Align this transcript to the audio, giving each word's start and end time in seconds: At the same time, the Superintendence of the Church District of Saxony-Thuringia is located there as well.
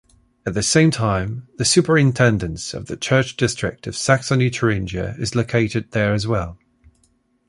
At 0.47 0.55
the 0.55 0.63
same 0.63 0.89
time, 0.89 1.47
the 1.59 1.63
Superintendence 1.63 2.73
of 2.73 2.87
the 2.87 2.97
Church 2.97 3.35
District 3.37 3.85
of 3.85 3.95
Saxony-Thuringia 3.95 5.15
is 5.19 5.35
located 5.35 5.91
there 5.91 6.15
as 6.15 6.25
well. 6.25 6.57